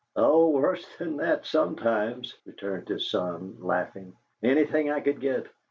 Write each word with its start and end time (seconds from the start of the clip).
"Oh, 0.15 0.49
worse 0.49 0.83
than 0.97 1.17
that, 1.17 1.45
sometimes," 1.45 2.35
returned 2.47 2.87
his 2.87 3.11
son, 3.11 3.57
laughing. 3.59 4.15
"Anything 4.41 4.89
I 4.89 4.99
could 4.99 5.19
get. 5.21 5.45